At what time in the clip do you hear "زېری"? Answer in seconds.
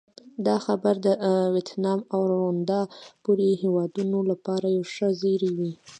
5.21-5.51